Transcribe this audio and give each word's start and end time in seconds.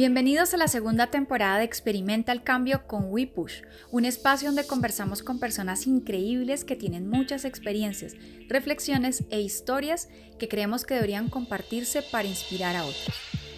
Bienvenidos 0.00 0.54
a 0.54 0.56
la 0.56 0.66
segunda 0.66 1.08
temporada 1.08 1.58
de 1.58 1.64
Experimenta 1.64 2.32
el 2.32 2.42
Cambio 2.42 2.86
con 2.86 3.12
WePush, 3.12 3.60
un 3.90 4.06
espacio 4.06 4.48
donde 4.48 4.66
conversamos 4.66 5.22
con 5.22 5.38
personas 5.38 5.86
increíbles 5.86 6.64
que 6.64 6.74
tienen 6.74 7.06
muchas 7.06 7.44
experiencias, 7.44 8.14
reflexiones 8.48 9.24
e 9.28 9.42
historias 9.42 10.08
que 10.38 10.48
creemos 10.48 10.86
que 10.86 10.94
deberían 10.94 11.28
compartirse 11.28 12.00
para 12.00 12.26
inspirar 12.26 12.76
a 12.76 12.84
otros. 12.84 13.14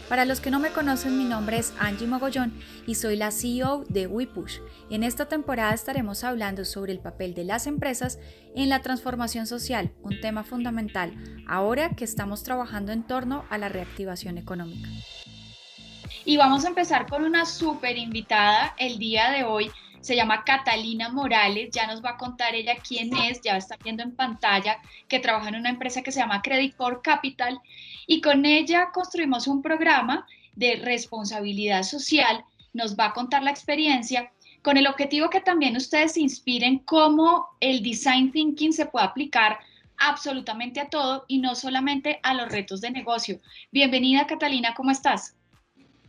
Para 0.09 0.25
los 0.25 0.41
que 0.41 0.51
no 0.51 0.59
me 0.59 0.71
conocen, 0.71 1.17
mi 1.17 1.23
nombre 1.23 1.59
es 1.59 1.73
Angie 1.79 2.09
Mogollón 2.09 2.53
y 2.89 2.97
soy 2.97 3.15
la 3.15 3.31
CEO 3.31 3.85
de 3.89 4.09
WePush. 4.09 4.59
En 4.91 5.05
esta 5.05 5.27
temporada 5.27 5.73
estaremos 5.73 6.25
hablando 6.25 6.65
sobre 6.65 6.91
el 6.91 6.99
papel 6.99 7.35
de 7.35 7.45
las 7.45 7.69
empresas 7.69 8.19
en 8.57 8.69
la 8.69 8.83
transformación 8.83 9.47
social, 9.47 9.93
un 10.03 10.21
tema 10.21 10.43
fundamental 10.43 11.15
ahora 11.47 11.91
que 11.91 12.03
estamos 12.03 12.43
trabajando 12.43 12.91
en 12.91 13.07
torno 13.07 13.45
a 13.49 13.59
la 13.59 13.69
reactivación 13.69 14.39
económica. 14.39 14.89
Y 16.25 16.37
vamos 16.37 16.65
a 16.65 16.69
empezar 16.69 17.09
con 17.09 17.25
una 17.25 17.45
súper 17.45 17.99
invitada 17.99 18.75
el 18.79 18.99
día 18.99 19.31
de 19.31 19.43
hoy. 19.43 19.73
Se 20.01 20.15
llama 20.15 20.45
Catalina 20.45 21.09
Morales, 21.09 21.71
ya 21.73 21.89
nos 21.89 22.03
va 22.03 22.11
a 22.11 22.17
contar 22.17 22.55
ella 22.55 22.77
quién 22.77 23.17
es, 23.17 23.41
ya 23.41 23.57
está 23.57 23.77
viendo 23.83 24.05
en 24.05 24.15
pantalla 24.15 24.79
que 25.09 25.19
trabaja 25.19 25.49
en 25.49 25.57
una 25.57 25.71
empresa 25.71 26.03
que 26.03 26.13
se 26.13 26.21
llama 26.21 26.43
Credit 26.43 26.77
Core 26.77 27.01
Capital 27.03 27.61
y 28.07 28.21
con 28.21 28.45
ella 28.45 28.91
construimos 28.93 29.49
un 29.49 29.63
programa 29.63 30.27
de 30.55 30.77
responsabilidad 30.77 31.83
social, 31.83 32.45
nos 32.73 32.97
va 32.97 33.07
a 33.07 33.13
contar 33.13 33.43
la 33.43 33.51
experiencia 33.51 34.33
con 34.63 34.77
el 34.77 34.87
objetivo 34.87 35.29
que 35.29 35.41
también 35.41 35.77
ustedes 35.77 36.13
se 36.13 36.21
inspiren 36.21 36.79
cómo 36.81 37.49
el 37.61 37.83
design 37.83 38.31
thinking 38.31 38.73
se 38.73 38.87
puede 38.87 39.07
aplicar 39.07 39.59
absolutamente 39.99 40.81
a 40.81 40.89
todo 40.89 41.25
y 41.27 41.39
no 41.39 41.55
solamente 41.55 42.21
a 42.23 42.35
los 42.35 42.51
retos 42.51 42.81
de 42.81 42.91
negocio. 42.91 43.41
Bienvenida 43.71 44.27
Catalina, 44.27 44.75
¿cómo 44.75 44.91
estás? 44.91 45.37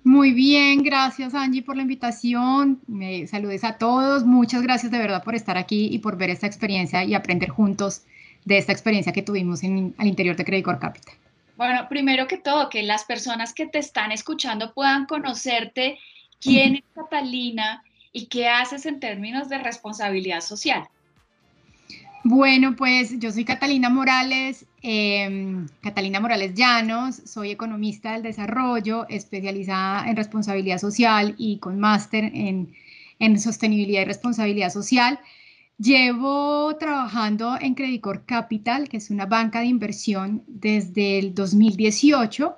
Muy 0.03 0.33
bien, 0.33 0.83
gracias 0.83 1.33
Angie 1.33 1.61
por 1.61 1.77
la 1.77 1.83
invitación. 1.83 2.81
Me 2.87 3.25
saludes 3.25 3.63
a 3.63 3.77
todos. 3.77 4.25
Muchas 4.25 4.61
gracias 4.61 4.91
de 4.91 4.97
verdad 4.97 5.23
por 5.23 5.33
estar 5.33 5.57
aquí 5.57 5.87
y 5.91 5.99
por 5.99 6.17
ver 6.17 6.29
esta 6.29 6.45
experiencia 6.45 7.03
y 7.05 7.13
aprender 7.13 7.49
juntos 7.49 8.03
de 8.43 8.57
esta 8.57 8.73
experiencia 8.73 9.13
que 9.13 9.21
tuvimos 9.21 9.63
en, 9.63 9.95
al 9.97 10.07
interior 10.07 10.35
de 10.35 10.43
Credit 10.43 10.65
Core 10.65 10.79
Capital. 10.79 11.15
Bueno, 11.55 11.87
primero 11.87 12.27
que 12.27 12.37
todo, 12.37 12.69
que 12.69 12.83
las 12.83 13.05
personas 13.05 13.53
que 13.53 13.65
te 13.65 13.79
están 13.79 14.11
escuchando 14.11 14.73
puedan 14.73 15.05
conocerte 15.05 15.99
quién 16.41 16.75
es 16.75 16.83
Catalina 16.93 17.83
y 18.11 18.25
qué 18.25 18.49
haces 18.49 18.85
en 18.85 18.99
términos 18.99 19.47
de 19.47 19.59
responsabilidad 19.59 20.41
social. 20.41 20.87
Bueno, 22.25 22.77
pues 22.77 23.19
yo 23.19 23.33
soy 23.33 23.43
Catalina 23.43 23.89
Morales, 23.89 24.65
em, 24.81 25.67
Catalina 25.81 26.21
Morales 26.21 26.53
Llanos, 26.53 27.21
soy 27.25 27.51
economista 27.51 28.13
del 28.13 28.23
desarrollo, 28.23 29.05
especializada 29.09 30.09
en 30.09 30.15
responsabilidad 30.15 30.77
social 30.77 31.35
y 31.37 31.57
con 31.57 31.81
máster 31.81 32.23
en, 32.33 32.73
en, 33.19 33.39
sostenibilidad 33.39 34.03
y 34.03 34.05
responsabilidad 34.05 34.69
social. 34.69 35.19
Llevo 35.77 36.77
trabajando 36.77 37.57
en 37.59 37.75
Credicor 37.75 38.25
Capital, 38.25 38.87
que 38.87 38.97
es 38.97 39.09
una 39.09 39.25
banca 39.25 39.59
de 39.59 39.65
inversión, 39.65 40.43
desde 40.47 41.19
el 41.19 41.33
2018. 41.35 42.55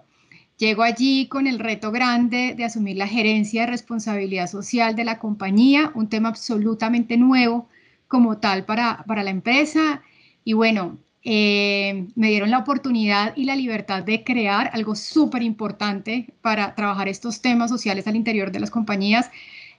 Llego 0.58 0.84
allí 0.84 1.28
con 1.28 1.48
el 1.48 1.58
reto 1.58 1.92
grande 1.92 2.54
de 2.56 2.66
asumir 2.66 2.98
la 2.98 3.08
gerencia 3.08 3.62
de 3.62 3.68
responsabilidad 3.72 4.48
social 4.48 4.96
de 4.96 5.06
la 5.06 5.18
compañía, 5.18 5.92
un 5.96 6.08
tema 6.08 6.30
absolutamente 6.30 7.18
nuevo 7.18 7.68
como 8.16 8.38
tal 8.38 8.64
para, 8.64 9.04
para 9.06 9.24
la 9.24 9.30
empresa. 9.30 10.02
Y 10.46 10.54
bueno, 10.54 11.00
eh, 11.22 12.08
me 12.16 12.30
dieron 12.30 12.50
la 12.50 12.60
oportunidad 12.60 13.34
y 13.36 13.44
la 13.44 13.58
libertad 13.58 14.04
de 14.04 14.24
crear 14.24 14.70
algo 14.72 14.96
súper 14.96 15.44
importante 15.44 16.34
para 16.42 16.76
trabajar 16.76 17.10
estos 17.10 17.42
temas 17.42 17.70
sociales 17.70 18.08
al 18.08 18.16
interior 18.16 18.54
de 18.54 18.62
las 18.62 18.72
compañías. 18.72 19.30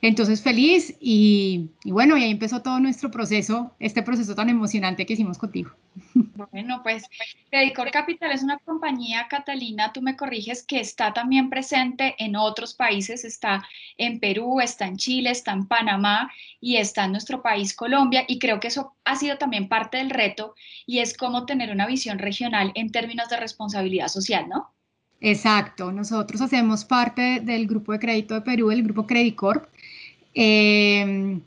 Entonces 0.03 0.42
feliz 0.42 0.95
y, 1.01 1.70
bueno, 1.87 2.19
y 2.19 2.25
ahí 2.25 2.31
empezó 2.31 2.61
todo 2.61 2.79
nuestro 2.79 3.11
proceso, 3.11 3.74
este 3.80 4.02
proceso 4.02 4.35
tan 4.35 4.51
emocionante 4.51 5.07
que 5.07 5.14
hicimos 5.14 5.39
contigo. 5.39 5.70
Bueno, 6.52 6.80
pues 6.83 7.05
Credicor 7.51 7.91
Capital 7.91 8.33
es 8.33 8.42
una 8.42 8.58
compañía, 8.58 9.27
Catalina, 9.29 9.92
tú 9.92 10.02
me 10.02 10.17
corriges, 10.17 10.63
que 10.63 10.80
está 10.80 11.13
también 11.13 11.51
presente 11.51 12.14
en 12.19 12.36
otros 12.36 12.74
países, 12.74 13.24
está 13.24 13.67
en 13.97 14.20
Perú, 14.20 14.61
está 14.61 14.86
en 14.86 14.97
Chile, 14.97 15.30
está 15.30 15.52
en 15.52 15.67
Panamá 15.67 16.30
y 16.61 16.77
está 16.77 17.05
en 17.05 17.13
nuestro 17.13 17.42
país 17.42 17.74
Colombia. 17.74 18.24
Y 18.29 18.39
creo 18.39 18.61
que 18.61 18.69
eso 18.69 18.95
ha 19.05 19.17
sido 19.17 19.39
también 19.39 19.69
parte 19.69 19.98
del 19.98 20.11
reto 20.11 20.55
y 20.86 20.98
es 20.98 21.17
cómo 21.17 21.47
tener 21.47 21.70
una 21.70 21.86
visión 21.86 22.19
regional 22.19 22.73
en 22.74 22.91
términos 22.91 23.29
de 23.29 23.39
responsabilidad 23.39 24.08
social, 24.08 24.48
¿no? 24.48 24.70
Exacto, 25.20 25.92
nosotros 25.92 26.41
hacemos 26.42 26.85
parte 26.85 27.41
del 27.41 27.67
grupo 27.67 27.92
de 27.92 27.98
crédito 27.98 28.35
de 28.35 28.42
Perú, 28.42 28.70
el 28.70 28.83
grupo 28.83 29.07
Credicorp, 29.07 29.64
eh, 30.35 31.41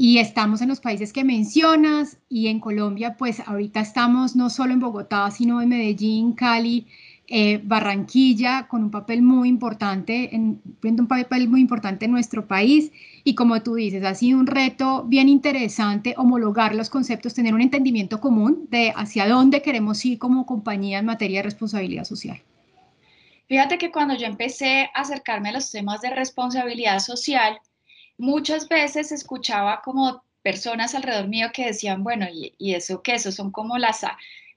y 0.00 0.18
estamos 0.18 0.62
en 0.62 0.68
los 0.68 0.78
países 0.78 1.12
que 1.12 1.24
mencionas 1.24 2.18
y 2.28 2.46
en 2.46 2.60
Colombia, 2.60 3.16
pues 3.18 3.40
ahorita 3.44 3.80
estamos 3.80 4.36
no 4.36 4.48
solo 4.48 4.72
en 4.72 4.78
Bogotá, 4.78 5.28
sino 5.32 5.60
en 5.60 5.70
Medellín, 5.70 6.34
Cali, 6.34 6.86
eh, 7.26 7.60
Barranquilla, 7.64 8.68
con 8.68 8.84
un 8.84 8.92
papel 8.92 9.22
muy 9.22 9.48
importante, 9.48 10.36
en, 10.36 10.62
un 10.84 11.08
papel 11.08 11.48
muy 11.48 11.60
importante 11.60 12.04
en 12.04 12.12
nuestro 12.12 12.46
país. 12.46 12.92
Y 13.24 13.34
como 13.34 13.60
tú 13.60 13.74
dices, 13.74 14.04
ha 14.04 14.14
sido 14.14 14.38
un 14.38 14.46
reto 14.46 15.02
bien 15.02 15.28
interesante 15.28 16.14
homologar 16.16 16.76
los 16.76 16.90
conceptos, 16.90 17.34
tener 17.34 17.52
un 17.52 17.60
entendimiento 17.60 18.20
común 18.20 18.68
de 18.70 18.92
hacia 18.94 19.26
dónde 19.26 19.62
queremos 19.62 20.04
ir 20.04 20.20
como 20.20 20.46
compañía 20.46 21.00
en 21.00 21.06
materia 21.06 21.40
de 21.40 21.42
responsabilidad 21.42 22.04
social. 22.04 22.40
Fíjate 23.48 23.78
que 23.78 23.90
cuando 23.90 24.14
yo 24.14 24.26
empecé 24.26 24.90
a 24.94 25.00
acercarme 25.00 25.48
a 25.48 25.52
los 25.54 25.72
temas 25.72 26.02
de 26.02 26.10
responsabilidad 26.10 27.00
social, 27.00 27.58
muchas 28.18 28.68
veces 28.68 29.12
escuchaba 29.12 29.80
como 29.82 30.22
personas 30.42 30.94
alrededor 30.94 31.28
mío 31.28 31.48
que 31.52 31.66
decían, 31.66 32.04
bueno, 32.04 32.26
¿y, 32.30 32.74
eso 32.74 33.02
qué? 33.02 33.14
Eso 33.14 33.32
son 33.32 33.50
como 33.50 33.78
las 33.78 34.04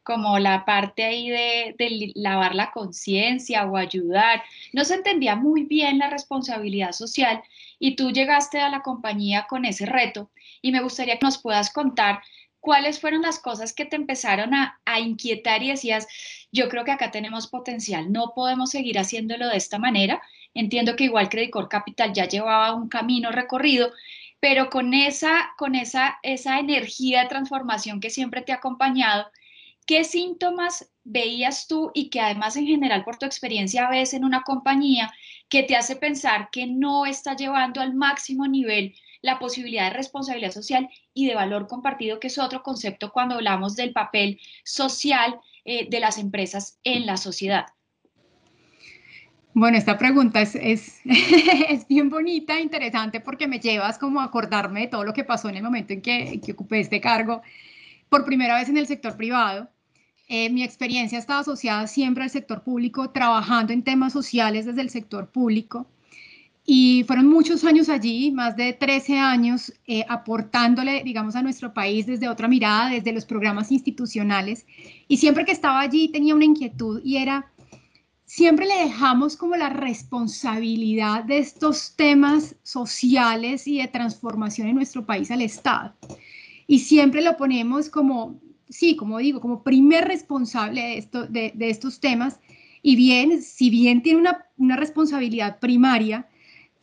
como 0.03 0.39
la 0.39 0.65
parte 0.65 1.03
ahí 1.03 1.29
de, 1.29 1.75
de 1.77 2.11
lavar 2.15 2.55
la 2.55 2.71
conciencia 2.71 3.65
o 3.65 3.77
ayudar. 3.77 4.41
No 4.73 4.83
se 4.83 4.95
entendía 4.95 5.35
muy 5.35 5.63
bien 5.65 5.99
la 5.99 6.09
responsabilidad 6.09 6.91
social 6.91 7.43
y 7.77 7.95
tú 7.95 8.11
llegaste 8.11 8.59
a 8.59 8.69
la 8.69 8.81
compañía 8.81 9.45
con 9.47 9.63
ese 9.63 9.85
reto 9.85 10.31
y 10.61 10.71
me 10.71 10.81
gustaría 10.81 11.19
que 11.19 11.25
nos 11.25 11.37
puedas 11.37 11.71
contar 11.71 12.21
cuáles 12.61 13.01
fueron 13.01 13.23
las 13.23 13.39
cosas 13.39 13.73
que 13.73 13.85
te 13.85 13.97
empezaron 13.97 14.53
a, 14.53 14.79
inquietar 14.99 15.63
y 15.63 15.69
decías, 15.69 16.07
yo 16.51 16.69
creo 16.69 16.85
que 16.85 16.91
acá 16.91 17.11
tenemos 17.11 17.47
potencial, 17.47 18.11
no 18.11 18.33
podemos 18.35 18.69
seguir 18.69 18.99
haciéndolo 18.99 19.49
de 19.49 19.57
esta 19.57 19.79
manera. 19.79 20.21
Entiendo 20.53 20.95
que 20.95 21.05
igual 21.05 21.29
Credicor 21.29 21.67
Capital 21.67 22.13
ya 22.13 22.27
llevaba 22.27 22.75
un 22.75 22.87
camino 22.87 23.31
recorrido, 23.31 23.91
pero 24.39 24.69
con 24.69 24.93
esa, 24.93 25.51
con 25.57 25.75
esa, 25.75 26.19
esa 26.23 26.59
energía 26.59 27.23
de 27.23 27.29
transformación 27.29 27.99
que 27.99 28.09
siempre 28.09 28.41
te 28.41 28.51
ha 28.51 28.55
acompañado, 28.55 29.29
¿qué 29.87 30.03
síntomas 30.03 30.89
veías 31.03 31.67
tú 31.67 31.91
y 31.93 32.09
que 32.09 32.21
además 32.21 32.55
en 32.55 32.67
general 32.67 33.03
por 33.03 33.17
tu 33.17 33.25
experiencia 33.25 33.89
ves 33.89 34.13
en 34.13 34.23
una 34.23 34.43
compañía 34.43 35.11
que 35.49 35.63
te 35.63 35.75
hace 35.75 35.95
pensar 35.95 36.49
que 36.51 36.67
no 36.67 37.05
está 37.05 37.35
llevando 37.35 37.81
al 37.81 37.93
máximo 37.93 38.47
nivel 38.47 38.93
la 39.21 39.39
posibilidad 39.39 39.89
de 39.89 39.97
responsabilidad 39.97 40.51
social 40.51 40.89
y 41.13 41.27
de 41.27 41.35
valor 41.35 41.67
compartido, 41.67 42.19
que 42.19 42.27
es 42.27 42.37
otro 42.37 42.63
concepto 42.63 43.11
cuando 43.11 43.35
hablamos 43.35 43.75
del 43.75 43.93
papel 43.93 44.39
social 44.63 45.39
eh, 45.65 45.87
de 45.89 45.99
las 45.99 46.17
empresas 46.17 46.79
en 46.83 47.05
la 47.05 47.17
sociedad. 47.17 47.67
Bueno, 49.53 49.77
esta 49.77 49.97
pregunta 49.97 50.41
es, 50.41 50.55
es, 50.55 51.01
es, 51.05 51.87
bien 51.87 52.09
bonita, 52.09 52.59
interesante, 52.59 53.19
porque 53.19 53.47
me 53.47 53.59
llevas 53.59 53.97
como 53.97 54.21
a 54.21 54.25
acordarme 54.25 54.81
de 54.81 54.87
todo 54.87 55.03
lo 55.03 55.13
que 55.13 55.25
pasó 55.25 55.49
en 55.49 55.57
el 55.57 55.63
momento 55.63 55.93
en 55.93 56.01
que, 56.01 56.39
que 56.43 56.53
ocupé 56.53 56.79
este 56.79 57.01
cargo 57.01 57.41
por 58.07 58.25
primera 58.25 58.55
vez 58.55 58.69
en 58.69 58.77
el 58.77 58.87
sector 58.87 59.17
privado. 59.17 59.69
Eh, 60.29 60.49
mi 60.49 60.63
experiencia 60.63 61.19
estaba 61.19 61.41
asociada 61.41 61.87
siempre 61.87 62.23
al 62.23 62.29
sector 62.29 62.63
público, 62.63 63.09
trabajando 63.09 63.73
en 63.73 63.83
temas 63.83 64.13
sociales 64.13 64.65
desde 64.65 64.81
el 64.81 64.89
sector 64.89 65.29
público. 65.29 65.87
Y 66.73 67.03
fueron 67.03 67.27
muchos 67.27 67.65
años 67.65 67.89
allí, 67.89 68.31
más 68.31 68.55
de 68.55 68.71
13 68.71 69.19
años, 69.19 69.73
eh, 69.87 70.05
aportándole, 70.07 71.03
digamos, 71.03 71.35
a 71.35 71.41
nuestro 71.41 71.73
país 71.73 72.05
desde 72.05 72.29
otra 72.29 72.47
mirada, 72.47 72.91
desde 72.91 73.11
los 73.11 73.25
programas 73.25 73.73
institucionales. 73.73 74.65
Y 75.09 75.17
siempre 75.17 75.43
que 75.43 75.51
estaba 75.51 75.81
allí 75.81 76.07
tenía 76.07 76.33
una 76.33 76.45
inquietud 76.45 77.01
y 77.03 77.17
era, 77.17 77.51
siempre 78.23 78.67
le 78.67 78.85
dejamos 78.85 79.35
como 79.35 79.57
la 79.57 79.67
responsabilidad 79.67 81.25
de 81.25 81.39
estos 81.39 81.93
temas 81.97 82.55
sociales 82.63 83.67
y 83.67 83.79
de 83.79 83.89
transformación 83.89 84.69
en 84.69 84.75
nuestro 84.75 85.05
país 85.05 85.29
al 85.29 85.41
Estado. 85.41 85.93
Y 86.67 86.79
siempre 86.79 87.21
lo 87.21 87.35
ponemos 87.35 87.89
como, 87.89 88.39
sí, 88.69 88.95
como 88.95 89.17
digo, 89.17 89.41
como 89.41 89.61
primer 89.61 90.07
responsable 90.07 90.81
de, 90.81 90.97
esto, 90.99 91.27
de, 91.27 91.51
de 91.53 91.69
estos 91.69 91.99
temas. 91.99 92.39
Y 92.81 92.95
bien, 92.95 93.41
si 93.41 93.69
bien 93.69 94.01
tiene 94.01 94.21
una, 94.21 94.45
una 94.55 94.77
responsabilidad 94.77 95.59
primaria, 95.59 96.29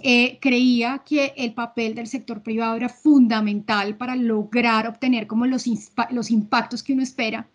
eh, 0.00 0.38
creía 0.40 1.02
que 1.04 1.34
el 1.36 1.54
papel 1.54 1.94
del 1.94 2.06
sector 2.06 2.42
privado 2.42 2.76
era 2.76 2.88
fundamental 2.88 3.96
para 3.96 4.14
lograr 4.14 4.86
obtener 4.86 5.26
como 5.26 5.46
los, 5.46 5.64
los 6.10 6.30
impactos 6.30 6.82
que 6.82 6.92
uno 6.92 7.02
espera 7.02 7.48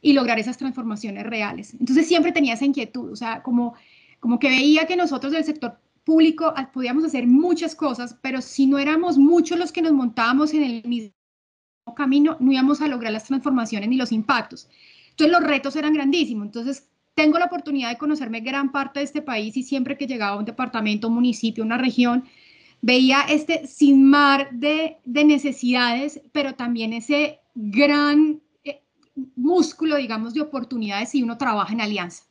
y 0.00 0.12
lograr 0.12 0.38
esas 0.38 0.56
transformaciones 0.56 1.26
reales. 1.26 1.74
Entonces 1.74 2.06
siempre 2.06 2.30
tenía 2.30 2.54
esa 2.54 2.64
inquietud, 2.64 3.10
o 3.10 3.16
sea, 3.16 3.42
como, 3.42 3.74
como 4.20 4.38
que 4.38 4.48
veía 4.48 4.86
que 4.86 4.96
nosotros 4.96 5.32
del 5.32 5.44
sector 5.44 5.78
público 6.04 6.54
podíamos 6.72 7.04
hacer 7.04 7.26
muchas 7.26 7.74
cosas, 7.74 8.16
pero 8.22 8.40
si 8.40 8.66
no 8.66 8.78
éramos 8.78 9.18
muchos 9.18 9.58
los 9.58 9.72
que 9.72 9.82
nos 9.82 9.92
montábamos 9.92 10.54
en 10.54 10.62
el 10.62 10.84
mismo 10.84 11.12
camino, 11.96 12.36
no 12.38 12.52
íbamos 12.52 12.80
a 12.80 12.88
lograr 12.88 13.12
las 13.12 13.24
transformaciones 13.24 13.88
ni 13.88 13.96
los 13.96 14.12
impactos. 14.12 14.68
Entonces 15.10 15.32
los 15.32 15.42
retos 15.42 15.74
eran 15.74 15.94
grandísimos. 15.94 16.46
Entonces 16.46 16.87
tengo 17.18 17.36
la 17.40 17.46
oportunidad 17.46 17.88
de 17.90 17.98
conocerme 17.98 18.42
gran 18.42 18.70
parte 18.70 19.00
de 19.00 19.04
este 19.04 19.22
país 19.22 19.56
y 19.56 19.64
siempre 19.64 19.98
que 19.98 20.06
llegaba 20.06 20.36
a 20.36 20.38
un 20.38 20.44
departamento, 20.44 21.08
un 21.08 21.14
municipio, 21.14 21.64
una 21.64 21.76
región, 21.76 22.22
veía 22.80 23.22
este 23.28 23.66
sin 23.66 24.04
mar 24.04 24.50
de, 24.52 24.98
de 25.04 25.24
necesidades, 25.24 26.20
pero 26.30 26.54
también 26.54 26.92
ese 26.92 27.40
gran 27.56 28.40
eh, 28.62 28.82
músculo, 29.34 29.96
digamos, 29.96 30.32
de 30.32 30.42
oportunidades 30.42 31.08
si 31.08 31.24
uno 31.24 31.36
trabaja 31.36 31.72
en 31.72 31.80
alianza. 31.80 32.22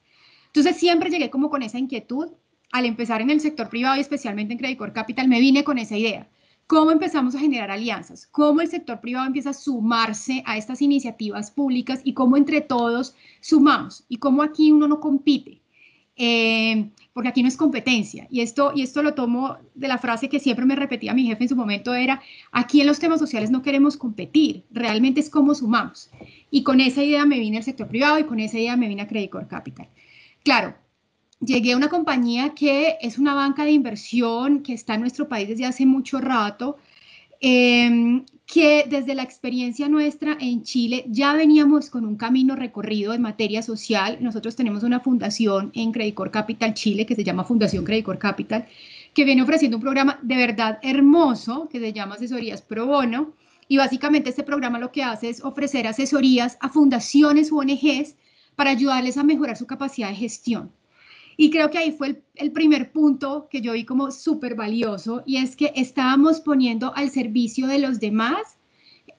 Entonces 0.46 0.78
siempre 0.78 1.10
llegué 1.10 1.30
como 1.30 1.50
con 1.50 1.64
esa 1.64 1.78
inquietud. 1.78 2.30
Al 2.72 2.86
empezar 2.86 3.22
en 3.22 3.30
el 3.30 3.42
sector 3.42 3.68
privado 3.68 3.98
y 3.98 4.00
especialmente 4.00 4.54
en 4.54 4.60
Credit 4.60 4.94
Capital, 4.94 5.28
me 5.28 5.42
vine 5.42 5.66
con 5.66 5.78
esa 5.80 5.98
idea. 5.98 6.30
¿Cómo 6.68 6.92
empezamos 6.92 7.34
a 7.34 7.40
generar 7.40 7.72
alianzas? 7.72 8.28
¿Cómo 8.28 8.60
el 8.60 8.68
sector 8.68 9.00
privado 9.00 9.26
empieza 9.26 9.52
a 9.52 9.54
sumarse 9.54 10.44
a 10.46 10.58
estas 10.58 10.82
iniciativas 10.82 11.50
públicas 11.50 12.02
y 12.04 12.14
cómo 12.14 12.36
entre 12.36 12.60
todos 12.60 13.16
sumamos? 13.40 14.04
Y 14.10 14.18
cómo 14.18 14.44
aquí 14.44 14.74
uno 14.74 14.88
no 14.88 15.00
compite. 15.00 15.62
Eh, 16.18 16.90
porque 17.14 17.30
aquí 17.30 17.42
no 17.42 17.48
es 17.48 17.58
competencia. 17.58 18.28
Y 18.30 18.42
esto, 18.42 18.74
y 18.76 18.82
esto 18.82 19.02
lo 19.02 19.14
tomo 19.14 19.58
de 19.76 19.88
la 19.88 19.98
frase 19.98 20.30
que 20.30 20.40
siempre 20.40 20.66
me 20.66 20.76
repetía 20.76 21.14
mi 21.14 21.26
jefe 21.26 21.44
en 21.44 21.50
su 21.50 21.56
momento, 21.56 21.94
era, 21.94 22.22
aquí 22.52 22.82
en 22.82 22.88
los 22.88 23.00
temas 23.00 23.20
sociales 23.20 23.50
no 23.50 23.62
queremos 23.62 23.98
competir, 23.98 24.66
realmente 24.70 25.22
es 25.22 25.30
cómo 25.30 25.56
sumamos. 25.56 26.10
Y 26.52 26.64
con 26.64 26.82
esa 26.82 27.02
idea 27.02 27.26
me 27.26 27.40
vine 27.40 27.58
al 27.58 27.64
sector 27.64 27.88
privado 27.88 28.20
y 28.20 28.26
con 28.26 28.40
esa 28.40 28.60
idea 28.60 28.76
me 28.76 28.88
vine 28.88 29.04
a 29.04 29.08
Credit 29.08 29.32
Capital. 29.48 29.88
Claro, 30.44 30.76
llegué 31.40 31.74
a 31.74 31.78
una 31.78 31.90
compañía 31.90 32.54
que 32.56 32.98
es 33.02 33.18
una 33.18 33.34
banca 33.34 33.64
de 33.66 33.72
inversión 33.72 34.64
que 34.64 34.74
está 34.74 34.96
en 34.96 35.02
nuestro 35.02 35.28
país 35.28 35.48
desde 35.48 35.66
hace 35.66 35.86
mucho 35.86 36.20
rato, 36.20 36.78
Em, 37.40 38.26
que 38.48 38.86
desde 38.90 39.14
la 39.14 39.22
experiencia 39.22 39.88
nuestra 39.90 40.38
en 40.40 40.64
Chile 40.64 41.06
ya 41.08 41.34
veníamos 41.34 41.90
con 41.90 42.06
un 42.06 42.16
camino 42.16 42.56
recorrido 42.56 43.14
en 43.14 43.22
materia 43.22 43.62
social. 43.62 44.18
Nosotros 44.22 44.56
tenemos 44.56 44.84
una 44.84 45.02
fundación 45.02 45.72
en 45.76 45.92
Credicor 45.92 46.32
Capital 46.32 46.74
Chile 46.74 47.06
que 47.06 47.14
se 47.16 47.24
llama 47.24 47.44
Fundación 47.44 47.84
Credicor 47.86 48.18
Capital, 48.18 48.66
que 49.14 49.26
viene 49.26 49.44
ofreciendo 49.44 49.78
un 49.78 49.84
programa 49.84 50.20
de 50.24 50.36
verdad 50.38 50.80
hermoso 50.82 51.68
que 51.70 51.80
se 51.80 51.94
llama 51.94 52.16
Asesorías 52.16 52.62
Pro 52.62 52.88
Bono. 52.88 53.34
Y 53.68 53.78
básicamente 53.78 54.30
este 54.30 54.44
programa 54.44 54.80
lo 54.80 54.92
que 54.92 55.04
hace 55.04 55.30
es 55.30 55.44
ofrecer 55.44 55.86
asesorías 55.86 56.58
a 56.62 56.70
fundaciones 56.70 57.52
u 57.52 57.60
ONGs 57.60 58.16
para 58.56 58.72
ayudarles 58.72 59.18
a 59.18 59.24
mejorar 59.24 59.58
su 59.58 59.68
capacidad 59.68 60.10
de 60.10 60.16
gestión. 60.16 60.72
Y 61.38 61.52
creo 61.52 61.70
que 61.70 61.78
ahí 61.78 61.92
fue 61.92 62.24
el, 62.36 62.52
primer 62.52 62.92
punto 62.92 63.48
que 63.50 63.62
yo 63.62 63.74
vi 63.74 63.86
como 63.86 64.12
súper 64.12 64.56
valioso 64.56 65.24
y 65.26 65.38
es 65.38 65.56
que 65.56 65.72
estábamos 65.76 66.42
poniendo 66.42 66.94
al 66.96 67.12
servicio 67.12 67.68
de 67.68 67.78
los 67.78 68.00
demás 68.00 68.58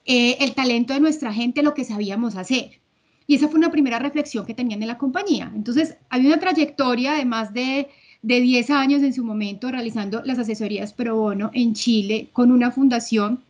eh, 0.05 0.35
el 0.41 0.53
talento 0.53 0.93
de 0.93 0.99
nuestra 0.99 1.33
gente, 1.33 1.63
lo 1.63 1.73
que 1.73 1.85
sabíamos 1.85 2.35
hacer. 2.35 2.81
Y 3.25 3.35
esa 3.35 3.47
fue 3.47 3.59
una 3.59 3.71
primera 3.71 3.99
reflexión 3.99 4.45
que 4.45 4.53
tenían 4.53 4.81
en 4.81 4.89
la 4.89 4.97
compañía. 4.97 5.51
Entonces, 5.55 5.95
había 6.09 6.27
una 6.27 6.39
trayectoria 6.39 7.13
de 7.13 7.25
más 7.25 7.53
de, 7.53 7.87
de 8.21 8.41
10 8.41 8.69
años 8.71 9.03
en 9.03 9.13
su 9.13 9.23
momento 9.23 9.71
realizando 9.71 10.21
las 10.25 10.39
asesorías 10.39 10.93
pro 10.93 11.15
bono 11.15 11.51
en 11.53 11.73
Chile 11.73 12.29
con 12.33 12.51
una 12.51 12.71
fundación 12.71 13.43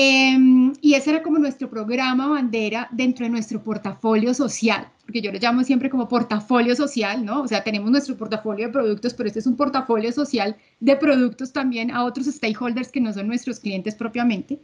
Em, 0.00 0.74
y 0.80 0.94
ese 0.94 1.10
era 1.10 1.22
como 1.24 1.38
nuestro 1.38 1.68
programa 1.68 2.28
bandera 2.28 2.88
dentro 2.92 3.24
de 3.26 3.30
nuestro 3.30 3.62
portafolio 3.64 4.32
social, 4.32 4.88
porque 5.08 5.22
yo 5.22 5.32
lo 5.32 5.38
llamo 5.38 5.64
siempre 5.64 5.88
como 5.88 6.06
portafolio 6.06 6.76
social, 6.76 7.24
¿no? 7.24 7.40
O 7.40 7.48
sea, 7.48 7.64
tenemos 7.64 7.90
nuestro 7.90 8.14
portafolio 8.14 8.66
de 8.66 8.72
productos, 8.74 9.14
pero 9.14 9.28
este 9.28 9.38
es 9.38 9.46
un 9.46 9.56
portafolio 9.56 10.12
social 10.12 10.54
de 10.80 10.96
productos 10.96 11.50
también 11.50 11.90
a 11.90 12.04
otros 12.04 12.26
stakeholders 12.26 12.92
que 12.92 13.00
no 13.00 13.10
son 13.14 13.26
nuestros 13.26 13.58
clientes 13.58 13.94
propiamente. 13.94 14.60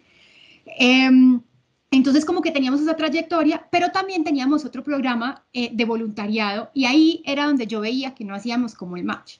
Em, 0.78 1.40
entonces, 1.90 2.26
como 2.26 2.42
que 2.42 2.50
teníamos 2.50 2.82
esa 2.82 2.94
trayectoria, 2.94 3.66
pero 3.72 3.90
también 3.90 4.22
teníamos 4.22 4.66
otro 4.66 4.84
programa 4.84 5.46
eh, 5.54 5.70
de 5.72 5.84
voluntariado 5.86 6.70
y 6.74 6.84
ahí 6.84 7.22
era 7.24 7.46
donde 7.46 7.66
yo 7.66 7.80
veía 7.80 8.14
que 8.14 8.26
no 8.26 8.34
hacíamos 8.34 8.74
como 8.74 8.98
el 8.98 9.04
match. 9.04 9.38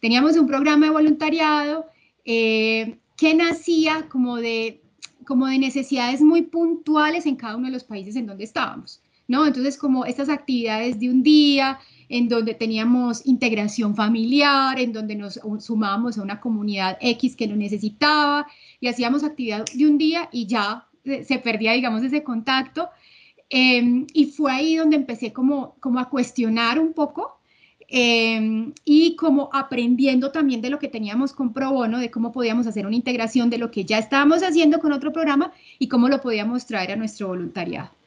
Teníamos 0.00 0.34
un 0.38 0.46
programa 0.46 0.86
de 0.86 0.92
voluntariado 0.92 1.84
eh, 2.24 2.96
que 3.18 3.34
nacía 3.34 4.08
como 4.08 4.36
de 4.36 4.80
como 5.26 5.46
de 5.46 5.58
necesidades 5.58 6.22
muy 6.22 6.40
puntuales 6.40 7.26
en 7.26 7.36
cada 7.36 7.54
uno 7.56 7.66
de 7.66 7.72
los 7.74 7.84
países 7.84 8.16
en 8.16 8.24
donde 8.24 8.44
estábamos, 8.44 9.02
¿no? 9.28 9.46
Entonces, 9.46 9.78
como 9.78 10.04
estas 10.04 10.28
actividades 10.28 10.98
de 10.98 11.10
un 11.10 11.22
día, 11.22 11.78
en 12.08 12.28
donde 12.28 12.54
teníamos 12.54 13.24
integración 13.26 13.94
familiar, 13.94 14.80
en 14.80 14.92
donde 14.92 15.14
nos 15.14 15.40
sumábamos 15.60 16.18
a 16.18 16.22
una 16.22 16.40
comunidad 16.40 16.98
X 17.00 17.36
que 17.36 17.46
lo 17.46 17.54
necesitaba 17.54 18.46
y 18.80 18.88
hacíamos 18.88 19.22
actividad 19.22 19.64
de 19.72 19.86
un 19.86 19.98
día 19.98 20.28
y 20.32 20.46
ya 20.46 20.88
se 21.04 21.38
perdía, 21.38 21.72
digamos, 21.72 22.02
ese 22.02 22.24
contacto. 22.24 22.88
Em, 23.50 24.06
y 24.12 24.26
fue 24.26 24.52
ahí 24.52 24.76
donde 24.76 24.96
empecé 24.96 25.32
como, 25.32 25.76
como 25.80 26.00
a 26.00 26.08
cuestionar 26.08 26.78
un 26.80 26.92
poco 26.92 27.38
Em, 27.90 28.74
y 28.84 29.16
como 29.16 29.48
aprendiendo 29.50 30.30
también 30.30 30.60
de 30.60 30.68
lo 30.68 30.78
que 30.78 30.88
teníamos 30.88 31.32
con 31.32 31.54
Pro 31.54 31.72
Bono, 31.72 31.98
de 31.98 32.10
cómo 32.10 32.32
podíamos 32.32 32.66
hacer 32.66 32.86
una 32.86 32.96
integración 32.96 33.48
de 33.48 33.56
lo 33.56 33.70
que 33.70 33.86
ya 33.86 33.98
estábamos 33.98 34.42
haciendo 34.42 34.78
con 34.78 34.92
otro 34.92 35.10
programa 35.10 35.52
y 35.78 35.88
cómo 35.88 36.08
lo 36.08 36.20
podíamos 36.20 36.66
traer 36.66 36.92
a 36.92 36.96
nuestro 36.96 37.28
voluntariado. 37.28 37.97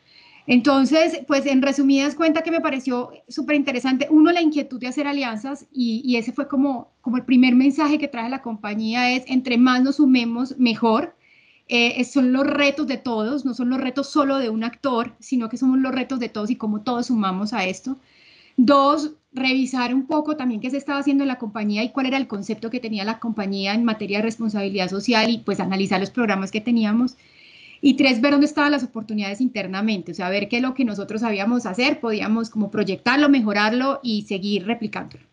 Entonces, 0.48 1.22
pues 1.28 1.46
en 1.46 1.62
resumidas 1.62 2.16
cuentas 2.16 2.44
que 2.44 2.52
me 2.52 2.62
pareció 2.62 3.12
súper 3.28 3.56
interesante, 3.56 4.08
uno, 4.10 4.32
la 4.32 4.42
inquietud 4.42 4.80
de 4.80 4.88
hacer 4.88 5.08
alianzas 5.08 5.68
y, 5.72 6.16
ese 6.18 6.32
fue 6.32 6.48
como, 6.48 6.92
como 7.02 7.18
el 7.18 7.26
primer 7.26 7.56
mensaje 7.56 8.00
que 8.00 8.08
trae 8.08 8.30
la 8.30 8.42
compañía 8.42 9.12
es, 9.12 9.24
entre 9.28 9.58
más 9.58 9.84
nos 9.84 9.98
sumemos, 9.98 10.58
mejor. 10.58 11.16
Eh, 11.68 12.04
son 12.04 12.34
los 12.34 12.46
retos 12.46 12.86
de 12.88 12.98
todos, 12.98 13.46
no 13.46 13.54
son 13.54 13.70
los 13.70 13.80
retos 13.80 14.10
solo 14.10 14.40
de 14.40 14.50
un 14.50 14.64
actor, 14.64 15.16
sino 15.20 15.48
que 15.48 15.58
somos 15.58 15.80
los 15.80 15.94
retos 15.94 16.20
de 16.20 16.28
todos 16.28 16.50
y 16.50 16.58
cómo 16.58 16.82
todos 16.82 17.08
sumamos 17.08 17.54
a 17.54 17.66
esto. 17.66 17.98
Dos, 18.58 19.14
revisar 19.32 19.94
un 19.94 20.06
poco 20.08 20.36
también 20.36 20.60
qué 20.60 20.70
se 20.70 20.78
estaba 20.78 21.00
haciendo 21.00 21.24
en 21.24 21.30
la 21.30 21.38
compañía 21.38 21.84
y 21.84 21.92
cuál 21.92 22.08
era 22.08 22.18
el 22.18 22.28
concepto 22.28 22.70
que 22.70 22.80
tenía 22.80 23.06
la 23.06 23.20
compañía 23.20 23.74
en 23.74 23.86
materia 23.86 24.18
de 24.18 24.24
responsabilidad 24.24 24.90
social 24.90 25.30
y 25.30 25.38
pues 25.40 25.60
analizar 25.60 26.00
los 26.00 26.12
programas 26.12 26.52
que 26.52 26.62
teníamos. 26.62 27.16
Y 27.82 27.96
tres, 27.96 28.22
ver 28.22 28.32
dónde 28.32 28.46
estaban 28.46 28.72
las 28.72 28.84
oportunidades 28.84 29.42
internamente, 29.42 30.12
o 30.12 30.16
sea, 30.16 30.30
ver 30.30 30.48
qué 30.48 30.58
es 30.58 30.62
lo 30.62 30.76
que 30.76 30.86
nosotros 30.86 31.22
sabíamos 31.22 31.66
hacer, 31.66 32.00
podíamos 32.00 32.52
como 32.52 32.70
proyectarlo, 32.70 33.28
mejorarlo 33.28 34.00
y 34.04 34.22
seguir 34.22 34.68
replicándolo. 34.68 35.26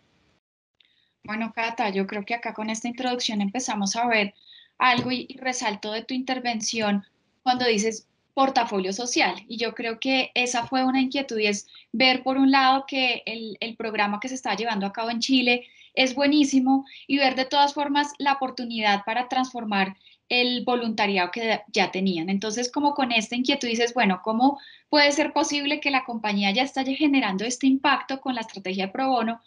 Bueno, 1.24 1.52
Cata, 1.54 1.90
yo 1.90 2.06
creo 2.06 2.24
que 2.24 2.34
acá 2.34 2.54
con 2.54 2.70
esta 2.70 2.88
introducción 2.88 3.42
empezamos 3.42 3.96
a 3.96 4.06
ver 4.08 4.32
algo 4.78 5.12
y, 5.12 5.26
resalto 5.38 5.92
de 5.92 6.02
tu 6.02 6.14
intervención 6.14 7.04
cuando 7.42 7.66
dices 7.66 8.06
portafolio 8.32 8.94
social. 8.94 9.34
Y 9.46 9.58
yo 9.58 9.74
creo 9.74 10.00
que 10.00 10.30
esa 10.34 10.66
fue 10.66 10.84
una 10.84 11.02
inquietud 11.02 11.38
y 11.38 11.48
es 11.48 11.66
ver 11.92 12.22
por 12.22 12.38
un 12.38 12.50
lado 12.50 12.84
que 12.86 13.22
el, 13.26 13.58
el, 13.60 13.76
programa 13.76 14.20
que 14.20 14.28
se 14.28 14.36
está 14.36 14.54
llevando 14.54 14.86
a 14.86 14.92
cabo 14.92 15.10
en 15.10 15.20
Chile 15.20 15.66
es 15.92 16.14
buenísimo 16.14 16.86
y 17.06 17.18
ver 17.18 17.34
de 17.34 17.44
todas 17.44 17.74
formas 17.74 18.12
la 18.18 18.34
oportunidad 18.34 19.04
para 19.04 19.28
transformar 19.28 19.96
el 20.28 20.64
voluntariado 20.64 21.30
que 21.30 21.62
ya 21.72 21.90
tenían. 21.90 22.28
Entonces, 22.28 22.70
como 22.70 22.94
con 22.94 23.12
esta 23.12 23.36
inquietud 23.36 23.68
dices, 23.68 23.94
bueno, 23.94 24.20
¿cómo 24.22 24.58
puede 24.88 25.10
ser 25.12 25.32
posible 25.32 25.80
que 25.80 25.90
la 25.90 26.04
compañía 26.04 26.50
ya 26.50 26.62
esté 26.62 26.84
generando 26.94 27.44
este 27.44 27.66
impacto 27.66 28.20
con 28.20 28.34
la 28.34 28.42
estrategia 28.42 28.86
de 28.86 28.92
pro 28.92 29.08
bono? 29.08 29.40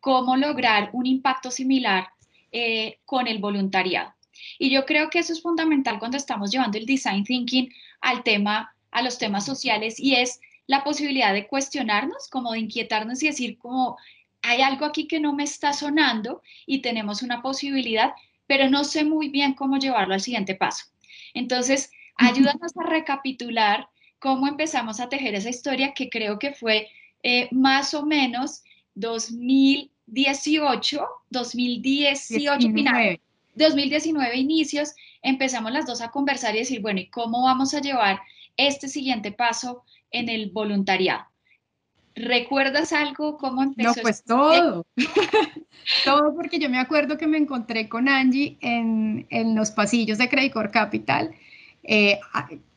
¿Cómo 0.00 0.36
lograr 0.36 0.90
un 0.92 1.06
impacto 1.06 1.50
similar 1.50 2.08
eh, 2.52 2.98
con 3.04 3.26
el 3.26 3.38
voluntariado? 3.38 4.14
Y 4.58 4.70
yo 4.70 4.84
creo 4.84 5.10
que 5.10 5.18
eso 5.18 5.32
es 5.32 5.42
fundamental 5.42 5.98
cuando 5.98 6.16
estamos 6.16 6.50
llevando 6.50 6.78
el 6.78 6.86
design 6.86 7.24
thinking 7.24 7.72
al 8.00 8.22
tema, 8.22 8.74
a 8.90 9.02
los 9.02 9.18
temas 9.18 9.44
sociales 9.44 9.98
y 9.98 10.14
es 10.14 10.40
la 10.66 10.84
posibilidad 10.84 11.32
de 11.32 11.46
cuestionarnos, 11.46 12.28
como 12.28 12.52
de 12.52 12.60
inquietarnos 12.60 13.22
y 13.22 13.28
decir 13.28 13.58
como 13.58 13.96
hay 14.42 14.62
algo 14.62 14.84
aquí 14.84 15.08
que 15.08 15.18
no 15.18 15.32
me 15.32 15.44
está 15.44 15.72
sonando 15.72 16.42
y 16.66 16.80
tenemos 16.80 17.22
una 17.22 17.42
posibilidad, 17.42 18.12
pero 18.48 18.68
no 18.68 18.82
sé 18.82 19.04
muy 19.04 19.28
bien 19.28 19.54
cómo 19.54 19.78
llevarlo 19.78 20.14
al 20.14 20.20
siguiente 20.20 20.56
paso. 20.56 20.86
Entonces, 21.34 21.92
ayúdanos 22.16 22.72
a 22.76 22.82
recapitular 22.88 23.88
cómo 24.18 24.48
empezamos 24.48 24.98
a 24.98 25.08
tejer 25.08 25.36
esa 25.36 25.50
historia 25.50 25.94
que 25.94 26.10
creo 26.10 26.40
que 26.40 26.52
fue 26.52 26.88
eh, 27.22 27.48
más 27.52 27.94
o 27.94 28.04
menos 28.04 28.64
2018, 28.94 31.06
2018 31.30 32.72
final, 32.72 33.20
2019 33.54 34.36
inicios, 34.36 34.94
empezamos 35.22 35.70
las 35.70 35.86
dos 35.86 36.00
a 36.00 36.10
conversar 36.10 36.56
y 36.56 36.60
decir, 36.60 36.80
bueno, 36.80 37.00
¿y 37.00 37.08
cómo 37.08 37.42
vamos 37.42 37.74
a 37.74 37.80
llevar 37.80 38.20
este 38.56 38.88
siguiente 38.88 39.30
paso 39.30 39.84
en 40.10 40.28
el 40.28 40.50
voluntariado? 40.50 41.26
¿Recuerdas 42.18 42.92
algo? 42.92 43.38
¿Cómo 43.38 43.62
empezó? 43.62 43.88
No, 43.88 44.02
pues 44.02 44.24
todo. 44.24 44.86
todo 46.04 46.34
porque 46.34 46.58
yo 46.58 46.68
me 46.68 46.78
acuerdo 46.78 47.16
que 47.16 47.26
me 47.26 47.38
encontré 47.38 47.88
con 47.88 48.08
Angie 48.08 48.58
en, 48.60 49.26
en 49.30 49.54
los 49.54 49.70
pasillos 49.70 50.18
de 50.18 50.28
Credicor 50.28 50.70
Capital. 50.70 51.34
Eh, 51.82 52.18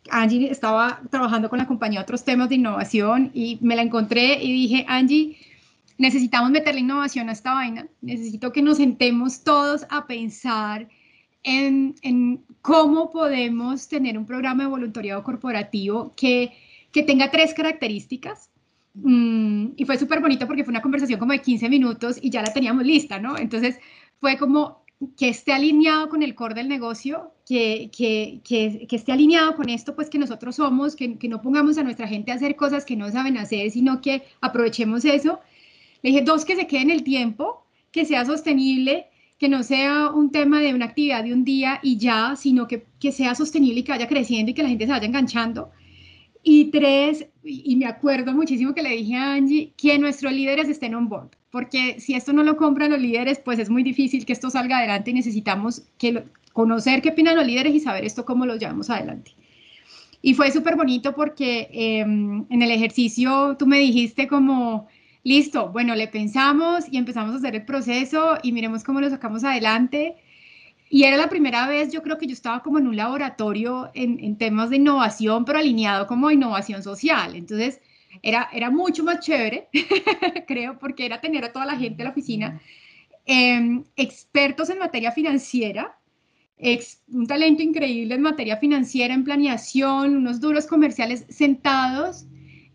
Angie 0.10 0.51
estaba 0.51 1.01
trabajando 1.10 1.50
con 1.50 1.60
la 1.60 1.67
compañía 1.67 2.01
otros 2.01 2.24
temas 2.24 2.50
de 2.50 2.55
innovación 2.55 3.31
y 3.33 3.57
me 3.62 3.75
la 3.75 3.81
encontré 3.81 4.41
y 4.41 4.51
dije, 4.51 4.86
Angie, 4.88 5.38
necesitamos 5.98 6.51
meterle 6.51 6.81
innovación 6.81 7.29
a 7.29 7.33
esta 7.33 7.53
vaina, 7.53 7.88
necesito 8.01 8.51
que 8.51 8.62
nos 8.62 8.77
sentemos 8.77 9.43
todos 9.43 9.86
a 9.89 10.07
pensar 10.07 10.88
en, 11.43 11.95
en 12.01 12.43
cómo 12.62 13.12
podemos 13.12 13.88
tener 13.88 14.17
un 14.17 14.25
programa 14.25 14.63
de 14.63 14.69
voluntariado 14.69 15.24
corporativo 15.24 16.13
que, 16.15 16.53
que 16.91 17.03
tenga 17.03 17.31
tres 17.31 17.53
características. 17.53 18.50
Mm, 18.93 19.30
y 19.77 19.85
fue 19.85 19.97
súper 19.97 20.19
bonito 20.19 20.47
porque 20.47 20.63
fue 20.63 20.71
una 20.71 20.81
conversación 20.81 21.19
como 21.19 21.33
de 21.33 21.41
15 21.41 21.69
minutos 21.69 22.17
y 22.21 22.29
ya 22.29 22.41
la 22.41 22.53
teníamos 22.53 22.85
lista, 22.85 23.19
¿no? 23.19 23.37
Entonces 23.37 23.77
fue 24.19 24.37
como 24.37 24.81
que 25.17 25.29
esté 25.29 25.51
alineado 25.51 26.09
con 26.09 26.21
el 26.21 26.35
core 26.35 26.53
del 26.53 26.67
negocio, 26.67 27.33
que, 27.45 27.89
que, 27.95 28.41
que, 28.43 28.85
que 28.87 28.95
esté 28.95 29.11
alineado 29.11 29.55
con 29.55 29.69
esto, 29.69 29.95
pues 29.95 30.09
que 30.09 30.19
nosotros 30.19 30.55
somos, 30.55 30.95
que, 30.95 31.17
no 31.27 31.41
pongamos 31.41 31.77
a 31.77 31.83
nuestra 31.83 32.07
gente 32.07 32.31
a 32.31 32.35
hacer 32.35 32.55
cosas 32.55 32.85
que 32.85 32.95
no 32.95 33.09
saben 33.09 33.37
hacer, 33.37 33.71
sino 33.71 33.99
que 34.01 34.23
aprovechemos 34.41 35.03
eso. 35.05 35.39
Le 36.03 36.11
dije, 36.11 36.21
dos, 36.23 36.45
que 36.45 36.55
se 36.55 36.67
quede 36.67 36.81
en 36.81 36.91
el 36.91 37.03
tiempo, 37.03 37.65
que 37.91 38.05
sea 38.05 38.25
sostenible, 38.25 39.07
que 39.39 39.49
no 39.49 39.63
sea 39.63 40.11
un 40.11 40.31
tema 40.31 40.61
de 40.61 40.73
una 40.73 40.85
actividad 40.85 41.23
de 41.23 41.33
un 41.33 41.43
día 41.43 41.79
y 41.81 41.97
ya, 41.97 42.35
sino 42.35 42.67
que, 42.67 42.85
que 42.99 43.11
sea 43.11 43.33
sostenible 43.33 43.79
y 43.79 43.83
que 43.83 43.91
vaya 43.91 44.07
creciendo 44.07 44.51
y 44.51 44.53
que 44.53 44.63
la 44.63 44.69
gente 44.69 44.85
se 44.85 44.91
vaya 44.91 45.07
enganchando. 45.07 45.71
Y 46.43 46.71
tres, 46.71 47.27
y 47.43 47.75
me 47.75 47.86
acuerdo 47.86 48.33
muchísimo 48.33 48.74
que 48.74 48.81
le 48.81 48.95
dije 48.95 49.15
a 49.15 49.33
Angie, 49.33 49.74
que 49.77 50.00
nuestros 50.00 50.33
líderes 50.33 50.69
estén 50.69 50.95
on 50.95 51.07
board, 51.07 51.29
porque 51.51 52.00
si 52.00 52.15
esto 52.15 52.33
no 52.33 52.43
lo 52.43 52.57
compran 52.57 52.91
los 52.91 53.00
líderes, 53.00 53.39
pues 53.39 53.60
es 53.60 53.69
muy 53.69 53.83
difícil 53.83 54.25
que 54.25 54.33
esto 54.33 54.50
salga 54.50 54.79
adelante 54.79 55.12
y 55.12 55.13
necesitamos 55.13 55.83
que 56.00 56.24
conocer 56.53 57.01
qué 57.01 57.10
opinan 57.10 57.36
los 57.36 57.45
líderes 57.45 57.75
y 57.75 57.79
saber 57.79 58.05
esto 58.05 58.25
cómo 58.25 58.45
lo 58.45 58.55
llevamos 58.55 58.89
adelante. 58.89 59.31
Y 60.21 60.33
fue 60.33 60.51
súper 60.51 60.75
bonito 60.75 61.13
porque 61.15 61.69
em, 61.71 62.45
en 62.50 62.62
el 62.62 62.71
ejercicio 62.71 63.55
tú 63.57 63.65
me 63.65 63.79
dijiste 63.79 64.27
como, 64.27 64.88
listo, 65.24 65.69
bueno, 65.69 65.95
le 65.95 66.07
pensamos 66.07 66.86
y 66.91 66.98
empezamos 66.98 67.33
a 67.33 67.38
hacer 67.38 67.55
el 67.55 67.65
proceso 67.65 68.38
y 68.43 68.51
miremos 68.51 68.83
cómo 68.83 69.01
lo 69.01 69.10
sacamos 69.10 69.43
adelante. 69.43 70.15
Y 70.93 71.05
era 71.05 71.15
la 71.15 71.29
primera 71.29 71.67
vez, 71.67 71.93
yo 71.93 72.03
creo 72.03 72.17
que 72.17 72.27
yo 72.27 72.33
estaba 72.33 72.62
como 72.62 72.77
en 72.77 72.86
un 72.86 72.98
laboratorio 72.98 73.89
en, 73.93 74.19
en 74.19 74.38
temas 74.38 74.69
de 74.69 74.75
innovación, 74.75 75.45
pero 75.45 75.57
alineado 75.57 76.05
como 76.05 76.29
innovación 76.29 76.83
social. 76.83 77.33
Entonces, 77.33 77.79
era, 78.21 78.50
era 78.51 78.69
mucho 78.69 79.01
más 79.01 79.21
chévere, 79.21 79.69
creo, 80.48 80.77
porque 80.77 81.05
era 81.05 81.21
tener 81.21 81.45
a 81.45 81.53
toda 81.53 81.65
la 81.65 81.77
gente 81.77 82.01
en 82.01 82.05
la 82.05 82.12
oficina, 82.12 82.62
em, 83.25 83.86
expertos 83.95 84.69
en 84.69 84.79
materia 84.79 85.13
financiera, 85.13 85.98
un 87.07 87.25
talento 87.25 87.63
increíble 87.63 88.15
en 88.15 88.21
materia 88.21 88.57
financiera, 88.57 89.13
en 89.13 89.24
planeación, 89.24 90.17
unos 90.17 90.41
duros 90.41 90.67
comerciales 90.67 91.25
sentados, 91.29 92.25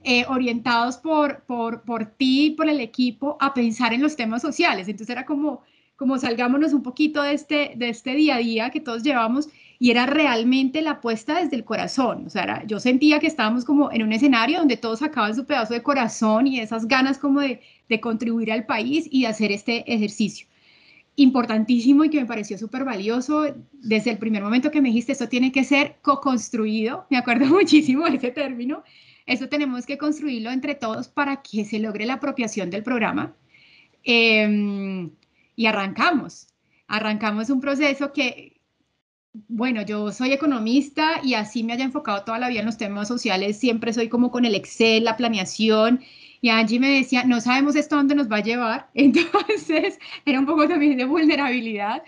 eh, 0.04 0.24
orientados 0.26 0.96
por, 0.96 1.44
por, 1.44 1.82
por 1.82 2.06
ti, 2.06 2.54
por 2.56 2.66
el 2.66 2.80
equipo, 2.80 3.36
a 3.40 3.52
pensar 3.52 3.92
en 3.92 4.00
los 4.00 4.16
temas 4.16 4.40
sociales. 4.40 4.88
Entonces 4.88 5.12
era 5.12 5.26
como 5.26 5.62
como 5.96 6.18
salgámonos 6.18 6.72
un 6.72 6.82
poquito 6.82 7.22
de 7.22 7.32
este, 7.32 7.72
de 7.76 7.88
este 7.88 8.14
día 8.14 8.36
a 8.36 8.38
día 8.38 8.70
que 8.70 8.80
todos 8.80 9.02
llevamos 9.02 9.48
y 9.78 9.90
era 9.90 10.06
realmente 10.06 10.82
la 10.82 10.92
apuesta 10.92 11.40
desde 11.40 11.56
el 11.56 11.64
corazón. 11.64 12.26
O 12.26 12.30
sea, 12.30 12.64
yo 12.66 12.80
sentía 12.80 13.18
que 13.18 13.26
estábamos 13.26 13.64
como 13.64 13.90
en 13.92 14.02
un 14.02 14.12
escenario 14.12 14.58
donde 14.58 14.76
todos 14.76 15.00
sacaban 15.00 15.34
su 15.34 15.44
pedazo 15.44 15.74
de 15.74 15.82
corazón 15.82 16.46
y 16.46 16.60
esas 16.60 16.86
ganas 16.86 17.18
como 17.18 17.40
de, 17.40 17.60
de 17.88 18.00
contribuir 18.00 18.52
al 18.52 18.66
país 18.66 19.08
y 19.10 19.22
de 19.22 19.28
hacer 19.28 19.52
este 19.52 19.90
ejercicio. 19.92 20.46
Importantísimo 21.16 22.04
y 22.04 22.10
que 22.10 22.20
me 22.20 22.26
pareció 22.26 22.58
súper 22.58 22.84
valioso 22.84 23.54
desde 23.72 24.10
el 24.10 24.18
primer 24.18 24.42
momento 24.42 24.70
que 24.70 24.82
me 24.82 24.88
dijiste, 24.88 25.12
esto 25.12 25.28
tiene 25.28 25.50
que 25.50 25.64
ser 25.64 25.96
co-construido, 26.02 27.06
me 27.10 27.16
acuerdo 27.16 27.46
muchísimo 27.46 28.04
de 28.04 28.16
ese 28.16 28.30
término, 28.30 28.82
eso 29.24 29.48
tenemos 29.48 29.86
que 29.86 29.98
construirlo 29.98 30.50
entre 30.50 30.74
todos 30.74 31.08
para 31.08 31.42
que 31.42 31.64
se 31.64 31.78
logre 31.78 32.06
la 32.06 32.14
apropiación 32.14 32.70
del 32.70 32.82
programa. 32.82 33.34
Eh, 34.04 35.10
y 35.56 35.66
arrancamos. 35.66 36.48
Arrancamos 36.86 37.50
un 37.50 37.60
proceso 37.60 38.12
que, 38.12 38.60
bueno, 39.48 39.82
yo 39.82 40.12
soy 40.12 40.32
economista 40.32 41.20
y 41.24 41.34
así 41.34 41.64
me 41.64 41.72
haya 41.72 41.84
enfocado 41.84 42.22
toda 42.22 42.38
la 42.38 42.48
vida 42.48 42.60
en 42.60 42.66
los 42.66 42.76
temas 42.76 43.08
sociales, 43.08 43.58
siempre 43.58 43.92
soy 43.92 44.08
como 44.08 44.30
con 44.30 44.44
el 44.44 44.54
Excel, 44.54 45.04
la 45.04 45.16
planeación. 45.16 46.00
Y 46.42 46.50
Angie 46.50 46.78
me 46.78 46.90
decía, 46.90 47.24
no 47.24 47.40
sabemos 47.40 47.74
esto 47.74 47.96
dónde 47.96 48.14
nos 48.14 48.30
va 48.30 48.36
a 48.36 48.42
llevar. 48.42 48.90
Entonces, 48.94 49.98
era 50.24 50.38
un 50.38 50.46
poco 50.46 50.68
también 50.68 50.96
de 50.98 51.06
vulnerabilidad, 51.06 52.02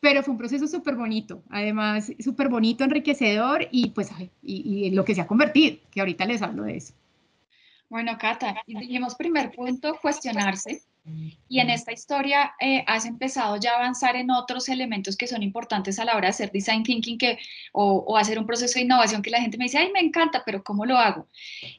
pero 0.00 0.22
fue 0.22 0.32
un 0.32 0.38
proceso 0.38 0.66
súper 0.66 0.94
bonito, 0.96 1.42
además 1.48 2.12
súper 2.18 2.48
bonito, 2.48 2.84
enriquecedor 2.84 3.66
y 3.70 3.90
pues 3.90 4.10
y, 4.42 4.90
lo 4.90 5.04
que 5.04 5.14
se 5.14 5.20
ha 5.20 5.26
convertido, 5.26 5.78
que 5.90 6.00
ahorita 6.00 6.26
les 6.26 6.42
hablo 6.42 6.64
de 6.64 6.76
eso. 6.76 6.94
Bueno, 7.88 8.18
Cata, 8.18 8.54
dijimos 8.66 9.14
primer 9.14 9.50
punto, 9.50 9.98
cuestionarse. 10.02 10.82
Y 11.48 11.60
en 11.60 11.70
esta 11.70 11.92
historia 11.92 12.54
eh, 12.60 12.84
has 12.86 13.06
empezado 13.06 13.56
ya 13.56 13.72
a 13.72 13.76
avanzar 13.76 14.16
en 14.16 14.30
otros 14.30 14.68
elementos 14.68 15.16
que 15.16 15.26
son 15.26 15.42
importantes 15.42 15.98
a 15.98 16.04
la 16.04 16.16
hora 16.16 16.26
de 16.26 16.30
hacer 16.30 16.52
design 16.52 16.82
thinking 16.82 17.18
que, 17.18 17.38
o, 17.72 18.16
hacer 18.16 18.38
un 18.38 18.46
proceso 18.46 18.74
de 18.74 18.84
innovación 18.84 19.22
que 19.22 19.30
la 19.30 19.40
gente 19.40 19.58
me 19.58 19.64
dice, 19.64 19.78
ay, 19.78 19.90
me 19.92 20.00
encanta, 20.00 20.42
pero 20.44 20.62
¿cómo 20.62 20.84
lo 20.84 20.98
hago? 20.98 21.26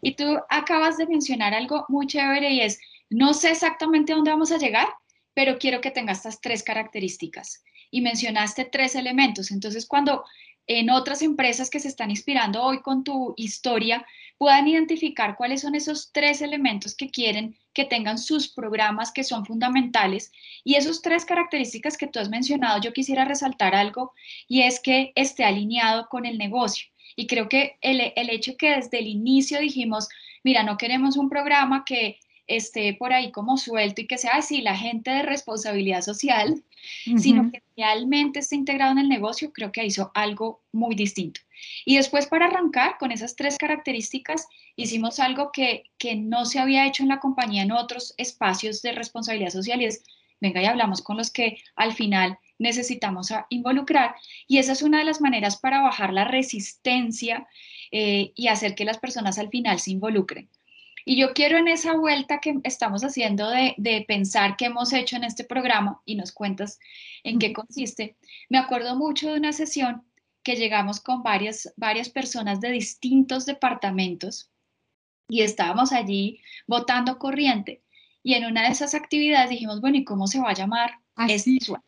Y 0.01 0.15
tú 0.15 0.39
acabas 0.49 0.97
de 0.97 1.07
mencionar 1.07 1.53
algo 1.53 1.85
muy 1.89 2.07
chévere 2.07 2.51
y 2.51 2.61
es, 2.61 2.79
no 3.09 3.33
sé 3.33 3.51
exactamente 3.51 4.13
dónde 4.13 4.31
vamos 4.31 4.51
a 4.51 4.57
llegar, 4.57 4.87
pero 5.33 5.57
quiero 5.57 5.81
que 5.81 5.91
tenga 5.91 6.13
estas 6.13 6.41
tres 6.41 6.63
características. 6.63 7.63
Y 7.91 8.01
mencionaste 8.01 8.65
tres 8.65 8.93
elementos. 8.93 9.49
Entonces, 9.49 9.87
cuando 9.87 10.23
en 10.69 10.91
otras 10.91 11.23
empresas 11.23 11.71
que 11.71 11.79
se 11.79 11.87
están 11.87 12.11
inspirando 12.11 12.61
hoy 12.61 12.81
con 12.83 13.03
tu 13.03 13.33
historia, 13.37 14.05
puedan 14.37 14.67
identificar 14.67 15.35
cuáles 15.35 15.61
son 15.61 15.73
esos 15.73 16.11
tres 16.13 16.43
elementos 16.43 16.95
que 16.95 17.09
quieren 17.09 17.57
que 17.73 17.85
tengan 17.85 18.19
sus 18.19 18.47
programas 18.47 19.11
que 19.11 19.23
son 19.23 19.47
fundamentales. 19.47 20.31
Y 20.63 20.75
esos 20.75 21.01
tres 21.01 21.25
características 21.25 21.97
que 21.97 22.05
tú 22.05 22.19
has 22.19 22.29
mencionado, 22.29 22.79
yo 22.81 22.93
quisiera 22.93 23.25
resaltar 23.25 23.73
algo 23.73 24.13
y 24.47 24.61
es 24.61 24.79
que 24.79 25.11
esté 25.15 25.43
alineado 25.43 26.07
con 26.07 26.27
el 26.27 26.37
negocio. 26.37 26.87
Y 27.15 27.25
creo 27.25 27.49
que 27.49 27.77
el, 27.81 28.13
el 28.15 28.29
hecho 28.29 28.55
que 28.55 28.75
desde 28.75 28.99
el 28.99 29.07
inicio 29.07 29.59
dijimos, 29.59 30.07
mira, 30.43 30.61
no 30.61 30.77
queremos 30.77 31.17
un 31.17 31.29
programa 31.29 31.83
que 31.83 32.19
esté 32.49 32.93
por 32.95 33.13
ahí 33.13 33.31
como 33.31 33.57
suelto 33.57 34.01
y 34.01 34.07
que 34.07 34.17
sea 34.17 34.31
así 34.33 34.61
la 34.61 34.75
gente 34.75 35.11
de 35.11 35.21
responsabilidad 35.21 36.01
social, 36.01 36.63
sino 37.17 37.51
que 37.51 37.61
realmente 37.77 38.39
esté 38.39 38.55
integrado 38.55 38.91
en 38.91 38.97
el 38.97 39.07
negocio, 39.07 39.53
creo 39.53 39.71
que 39.71 39.85
hizo 39.85 40.11
algo 40.15 40.61
muy 40.71 40.95
distinto. 40.95 41.41
Y 41.85 41.97
después 41.97 42.27
para 42.27 42.47
arrancar 42.47 42.97
con 42.97 43.11
esas 43.11 43.35
tres 43.35 43.57
características, 43.57 44.47
hicimos 44.75 45.19
algo 45.19 45.51
que, 45.51 45.83
que 45.97 46.15
no 46.15 46.45
se 46.45 46.59
había 46.59 46.87
hecho 46.87 47.03
en 47.03 47.09
la 47.09 47.19
compañía 47.19 47.63
en 47.63 47.71
otros 47.71 48.13
espacios 48.17 48.81
de 48.81 48.93
responsabilidad 48.93 49.51
social 49.51 49.81
y 49.81 49.85
es, 49.85 50.03
venga 50.41 50.61
y 50.61 50.65
hablamos 50.65 51.01
con 51.01 51.17
los 51.17 51.31
que 51.31 51.57
al 51.75 51.93
final 51.93 52.37
necesitamos 52.57 53.31
involucrar. 53.49 54.15
Y 54.47 54.57
esa 54.57 54.71
es 54.71 54.81
una 54.81 54.99
de 54.99 55.05
las 55.05 55.21
maneras 55.21 55.57
para 55.57 55.81
bajar 55.81 56.13
la 56.13 56.25
resistencia 56.25 57.47
eh, 57.91 58.31
y 58.35 58.47
hacer 58.47 58.75
que 58.75 58.85
las 58.85 58.97
personas 58.97 59.37
al 59.37 59.49
final 59.49 59.79
se 59.79 59.91
involucren. 59.91 60.49
Y 61.09 61.15
yo 61.15 61.33
quiero 61.33 61.57
en 61.57 61.67
esa 61.67 61.93
vuelta 61.93 62.37
que 62.37 62.59
estamos 62.63 63.03
haciendo 63.03 63.49
de, 63.49 63.73
de, 63.77 64.05
pensar 64.07 64.55
qué 64.57 64.65
hemos 64.65 64.93
hecho 64.93 65.15
en 65.15 65.23
este 65.23 65.43
programa 65.43 66.03
y 66.05 66.13
nos 66.13 66.31
cuentas 66.31 66.77
en 67.23 67.39
qué 67.39 67.51
consiste, 67.51 68.15
me 68.47 68.59
acuerdo 68.59 68.95
mucho 68.95 69.31
de 69.31 69.39
una 69.39 69.51
sesión 69.51 70.03
que 70.43 70.55
llegamos 70.55 70.99
con 70.99 71.23
varias, 71.23 71.73
varias 71.77 72.09
personas 72.09 72.61
de 72.61 72.69
distintos 72.69 73.47
departamentos 73.47 74.51
y 75.27 75.41
estábamos 75.41 75.93
allí 75.93 76.41
votando 76.67 77.17
corriente. 77.17 77.81
Y 78.21 78.35
en 78.35 78.45
una 78.45 78.61
de 78.61 78.69
esas 78.69 78.93
actividades 78.93 79.49
dijimos, 79.49 79.81
bueno, 79.81 79.97
¿y 79.97 80.03
cómo 80.03 80.27
se 80.27 80.39
va 80.39 80.51
a 80.51 80.53
llamar 80.53 80.91
este 81.27 81.59
sueño? 81.59 81.81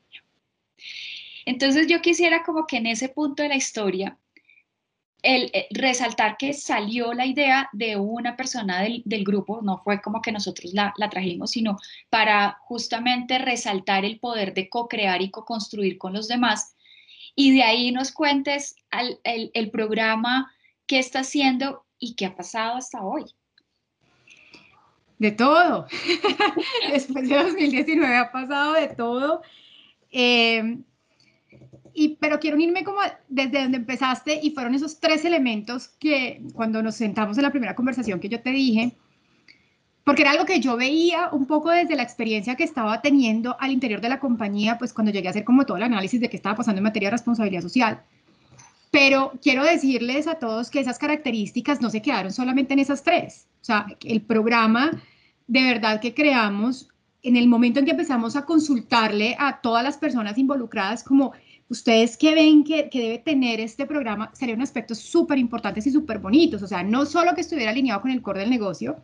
Entonces 1.46 1.86
yo 1.86 2.02
quisiera 2.02 2.42
como 2.42 2.66
que 2.66 2.78
en 2.78 2.88
ese 2.88 3.08
punto 3.08 3.44
de 3.44 3.50
la 3.50 3.56
historia 3.56 4.18
el, 5.22 5.52
eh, 5.54 5.68
resaltar 5.72 6.38
que 6.38 6.54
salió 6.54 7.14
la 7.14 7.26
idea 7.26 7.70
de 7.74 7.98
una 7.98 8.36
persona 8.36 8.82
del, 8.82 9.24
grupo, 9.24 9.62
no 9.62 9.78
fue 9.84 10.02
como 10.02 10.22
que 10.22 10.32
nosotros 10.32 10.74
la, 10.74 10.94
trajimos, 11.10 11.52
sino 11.52 11.78
para 12.10 12.58
justamente 12.64 13.38
resaltar 13.38 14.06
el 14.06 14.20
poder 14.20 14.54
de 14.54 14.70
co-crear 14.70 15.22
y 15.22 15.32
co-construir 15.32 15.98
con 15.98 16.14
los 16.14 16.28
demás. 16.28 16.76
Y 17.36 17.54
de 17.54 17.64
ahí 17.64 17.92
nos 17.92 18.12
cuentes 18.12 18.76
el, 19.24 19.52
el 19.54 19.72
programa, 19.72 20.52
qué 20.86 21.00
está 21.00 21.20
haciendo 21.20 21.86
y 22.00 22.16
qué 22.16 22.26
ha 22.26 22.36
pasado 22.36 22.76
hasta 22.76 23.04
hoy. 23.04 23.26
De 25.20 25.32
todo. 25.32 25.86
Después 26.92 27.30
de 27.30 27.36
2019 27.36 28.18
ha 28.18 28.32
pasado 28.32 28.74
de 28.74 28.88
todo. 28.88 29.44
Eh, 30.10 30.80
pero 32.20 32.40
quiero 32.40 32.56
unirme 32.56 32.84
como 32.84 33.00
desde 33.28 33.64
donde 33.64 33.78
empezaste 33.78 34.40
y 34.42 34.52
fueron 34.52 34.76
esos 34.76 35.00
tres 35.00 35.26
elementos 35.26 35.90
que 36.00 36.42
cuando 36.54 36.82
nos 36.82 36.96
sentamos 36.96 37.38
en 37.38 37.44
la 37.44 37.52
primera 37.52 37.76
conversación 37.76 38.20
que 38.20 38.30
yo 38.30 38.42
te 38.42 38.52
dije, 38.52 38.96
porque 40.04 40.24
era 40.24 40.32
algo 40.32 40.46
que 40.46 40.60
yo 40.60 40.78
veía 40.78 41.30
un 41.32 41.46
poco 41.46 41.70
desde 41.70 41.96
la 41.96 42.04
experiencia 42.04 42.56
que 42.56 42.64
estaba 42.64 43.02
teniendo 43.02 43.56
al 43.60 43.72
interior 43.72 44.02
de 44.02 44.10
la 44.10 44.20
compañía, 44.20 44.78
pues 44.78 44.94
cuando 44.94 45.12
llegué 45.12 45.28
a 45.28 45.32
hacer 45.32 45.44
como 45.44 45.66
todo 45.66 45.78
el 45.78 45.84
análisis 45.84 46.20
de 46.20 46.30
qué 46.30 46.38
estaba 46.38 46.56
pasando 46.56 46.80
en 46.80 46.84
materia 46.84 47.08
de 47.08 47.12
responsabilidad 47.12 47.62
social. 47.62 48.02
Pero 48.90 49.34
quiero 49.42 49.64
decirles 49.64 50.28
a 50.28 50.36
todos 50.36 50.70
que 50.70 50.80
esas 50.80 51.00
características 51.00 51.82
no 51.82 51.90
se 51.90 52.02
quedaron 52.02 52.32
solamente 52.32 52.74
en 52.74 52.80
esas 52.80 53.04
tres. 53.04 53.48
O 53.62 53.64
sea, 53.64 53.86
el 54.04 54.22
programa 54.22 54.92
de 55.48 55.64
verdad 55.64 56.02
que 56.02 56.14
creamos 56.14 56.91
en 57.24 57.38
el 57.38 57.48
momento 57.48 57.80
en 57.80 57.86
que 57.86 57.92
empezamos 57.92 58.36
a 58.36 58.46
consultarle 58.46 59.36
a 59.40 59.62
todas 59.62 59.84
las 59.84 59.98
personas 59.98 60.38
involucradas, 60.38 61.04
como 61.04 61.34
ustedes 61.70 62.18
que 62.18 62.34
ven 62.36 62.64
que, 62.64 62.90
que 62.90 63.02
debe 63.02 63.18
tener 63.20 63.60
este 63.60 63.86
programa, 63.86 64.32
serían 64.34 64.62
aspectos 64.62 65.00
súper 65.00 65.38
importantes 65.38 65.88
y 65.88 65.92
súper 65.92 66.20
bonitos. 66.20 66.62
O 66.62 66.68
sea, 66.68 66.84
no 66.84 67.06
solo 67.06 67.34
que 67.34 67.42
estuviera 67.42 67.72
alineado 67.72 68.02
con 68.02 68.12
el 68.12 68.22
core 68.22 68.42
del 68.42 68.50
negocio, 68.50 68.98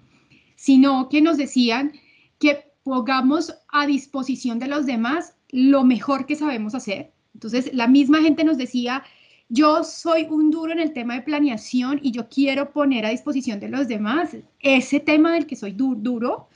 sino 0.56 1.08
que 1.10 1.22
nos 1.22 1.38
decían 1.38 1.94
que 2.40 2.72
pongamos 2.84 3.54
a 3.70 3.86
disposición 3.86 4.60
de 4.60 4.68
los 4.68 4.86
demás 4.86 5.36
lo 5.50 5.84
mejor 5.84 6.26
que 6.26 6.36
sabemos 6.36 6.76
hacer. 6.76 7.12
Entonces, 7.34 7.70
la 7.74 7.88
misma 7.88 8.22
gente 8.22 8.44
nos 8.44 8.58
decía, 8.58 9.04
yo 9.50 9.84
soy 9.84 10.28
un 10.30 10.52
duro 10.52 10.74
en 10.74 10.80
el 10.80 10.94
tema 10.94 11.16
de 11.16 11.22
planeación 11.22 12.00
y 12.02 12.12
yo 12.12 12.28
quiero 12.28 12.72
poner 12.72 13.06
a 13.06 13.12
disposición 13.12 13.60
de 13.60 13.70
los 13.70 13.88
demás 13.88 14.36
ese 14.60 15.00
tema 15.00 15.34
del 15.34 15.46
que 15.46 15.56
soy 15.56 15.72
duro. 15.72 16.50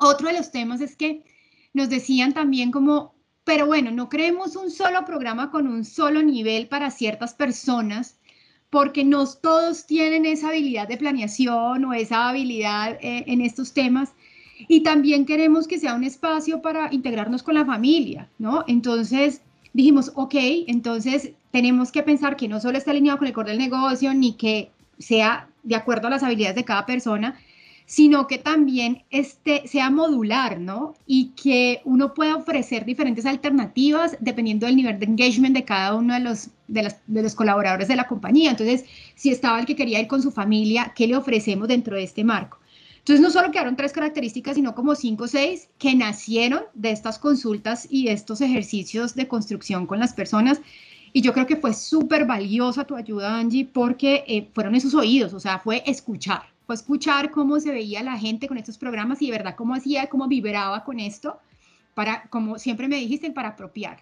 Otro 0.00 0.28
de 0.28 0.38
los 0.38 0.50
temas 0.50 0.80
es 0.80 0.96
que 0.96 1.22
nos 1.74 1.90
decían 1.90 2.32
también 2.32 2.70
como, 2.70 3.14
pero 3.44 3.66
bueno, 3.66 3.90
no 3.90 4.08
creemos 4.08 4.56
un 4.56 4.70
solo 4.70 5.04
programa 5.04 5.50
con 5.50 5.68
un 5.68 5.84
solo 5.84 6.22
nivel 6.22 6.68
para 6.68 6.90
ciertas 6.90 7.34
personas, 7.34 8.18
porque 8.70 9.04
no 9.04 9.26
todos 9.26 9.86
tienen 9.86 10.24
esa 10.24 10.48
habilidad 10.48 10.88
de 10.88 10.96
planeación 10.96 11.84
o 11.84 11.92
esa 11.92 12.30
habilidad 12.30 12.98
eh, 13.02 13.24
en 13.26 13.42
estos 13.42 13.74
temas. 13.74 14.12
Y 14.68 14.82
también 14.82 15.26
queremos 15.26 15.68
que 15.68 15.78
sea 15.78 15.94
un 15.94 16.04
espacio 16.04 16.62
para 16.62 16.88
integrarnos 16.92 17.42
con 17.42 17.54
la 17.54 17.66
familia, 17.66 18.30
¿no? 18.38 18.64
Entonces 18.68 19.42
dijimos, 19.74 20.12
ok, 20.14 20.34
entonces 20.66 21.32
tenemos 21.50 21.92
que 21.92 22.02
pensar 22.02 22.36
que 22.36 22.48
no 22.48 22.58
solo 22.58 22.78
está 22.78 22.92
alineado 22.92 23.18
con 23.18 23.26
el 23.26 23.34
core 23.34 23.50
del 23.50 23.58
negocio, 23.58 24.14
ni 24.14 24.32
que 24.32 24.70
sea 24.98 25.48
de 25.62 25.76
acuerdo 25.76 26.06
a 26.06 26.10
las 26.10 26.22
habilidades 26.22 26.56
de 26.56 26.64
cada 26.64 26.86
persona, 26.86 27.38
sino 27.90 28.28
que 28.28 28.38
también 28.38 29.02
este, 29.10 29.66
sea 29.66 29.90
modular, 29.90 30.60
¿no? 30.60 30.94
Y 31.08 31.30
que 31.30 31.80
uno 31.84 32.14
pueda 32.14 32.36
ofrecer 32.36 32.84
diferentes 32.84 33.26
alternativas 33.26 34.16
dependiendo 34.20 34.66
del 34.66 34.76
nivel 34.76 35.00
de 35.00 35.06
engagement 35.06 35.56
de 35.56 35.64
cada 35.64 35.96
uno 35.96 36.14
de 36.14 36.20
los, 36.20 36.50
de, 36.68 36.94
los 37.08 37.34
colaboradores 37.34 37.88
de 37.88 37.96
la 37.96 38.06
compañía. 38.06 38.52
Entonces, 38.52 38.84
si 39.16 39.30
estaba 39.30 39.58
el 39.58 39.66
que 39.66 39.74
quería 39.74 39.98
ir 39.98 40.06
con 40.06 40.22
su 40.22 40.30
familia, 40.30 40.92
¿qué 40.94 41.08
le 41.08 41.16
ofrecemos 41.16 41.66
dentro 41.66 41.96
de 41.96 42.04
este 42.04 42.22
marco? 42.22 42.60
Entonces, 42.98 43.20
no 43.20 43.28
solo 43.28 43.50
quedaron 43.50 43.74
tres 43.74 43.92
características, 43.92 44.54
sino 44.54 44.76
como 44.76 44.94
cinco 44.94 45.24
o 45.24 45.26
seis 45.26 45.68
que 45.78 45.92
nacieron 45.96 46.62
de 46.74 46.92
estas 46.92 47.18
consultas 47.18 47.88
y 47.90 48.06
estos 48.06 48.40
ejercicios 48.40 49.16
de 49.16 49.26
construcción 49.26 49.88
con 49.88 49.98
las 49.98 50.12
personas. 50.12 50.60
Y 51.12 51.22
yo 51.22 51.32
creo 51.32 51.46
que 51.48 51.56
fue 51.56 51.74
súper 51.74 52.24
valiosa 52.24 52.84
tu 52.84 52.94
ayuda, 52.94 53.36
Angie, 53.36 53.64
porque 53.64 54.22
eh, 54.28 54.48
fueron 54.54 54.76
esos 54.76 54.94
oídos, 54.94 55.34
o 55.34 55.40
sea, 55.40 55.58
fue 55.58 55.82
escuchar, 55.86 56.42
escuchar 56.74 57.30
cómo 57.30 57.60
se 57.60 57.70
veía 57.70 58.02
la 58.02 58.18
gente 58.18 58.48
con 58.48 58.58
estos 58.58 58.78
programas 58.78 59.20
y 59.22 59.26
de 59.26 59.32
verdad 59.32 59.54
cómo 59.56 59.74
hacía, 59.74 60.08
cómo 60.08 60.28
vibraba 60.28 60.84
con 60.84 61.00
esto, 61.00 61.38
para, 61.94 62.28
como 62.30 62.58
siempre 62.58 62.88
me 62.88 62.96
dijiste, 62.96 63.30
para 63.30 63.50
apropiar. 63.50 63.98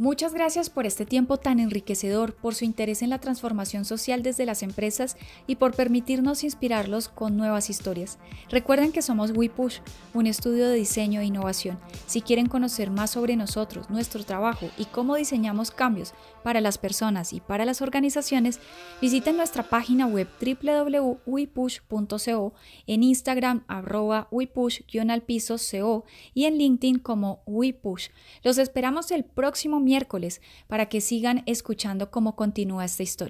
Muchas 0.00 0.32
gracias 0.32 0.70
por 0.70 0.86
este 0.86 1.06
tiempo 1.06 1.38
tan 1.38 1.58
enriquecedor, 1.58 2.32
por 2.32 2.54
su 2.54 2.64
interés 2.64 3.02
en 3.02 3.10
la 3.10 3.18
transformación 3.18 3.84
social 3.84 4.22
desde 4.22 4.46
las 4.46 4.62
empresas 4.62 5.16
y 5.48 5.56
por 5.56 5.74
permitirnos 5.74 6.44
inspirarlos 6.44 7.08
con 7.08 7.36
nuevas 7.36 7.68
historias. 7.68 8.20
Recuerden 8.48 8.92
que 8.92 9.02
somos 9.02 9.32
WePush, 9.32 9.80
un 10.14 10.28
estudio 10.28 10.68
de 10.68 10.76
diseño 10.76 11.20
e 11.20 11.24
innovación. 11.24 11.80
Si 12.06 12.22
quieren 12.22 12.46
conocer 12.46 12.92
más 12.92 13.10
sobre 13.10 13.34
nosotros, 13.34 13.90
nuestro 13.90 14.22
trabajo 14.22 14.68
y 14.78 14.84
cómo 14.84 15.16
diseñamos 15.16 15.72
cambios 15.72 16.14
para 16.42 16.60
las 16.60 16.78
personas 16.78 17.32
y 17.32 17.40
para 17.40 17.64
las 17.64 17.82
organizaciones, 17.82 18.60
visiten 19.00 19.36
nuestra 19.36 19.64
página 19.64 20.06
web 20.06 20.28
www.wepush.co, 20.40 22.54
en 22.86 23.02
Instagram 23.02 23.64
arroba 23.68 24.28
wepush-co 24.30 26.04
y 26.34 26.44
en 26.44 26.58
LinkedIn 26.58 26.98
como 26.98 27.42
WePush. 27.46 28.08
Los 28.42 28.58
esperamos 28.58 29.10
el 29.10 29.24
próximo 29.24 29.80
miércoles 29.80 30.42
para 30.66 30.86
que 30.86 31.00
sigan 31.00 31.42
escuchando 31.46 32.10
cómo 32.10 32.36
continúa 32.36 32.84
esta 32.84 33.02
historia. 33.02 33.26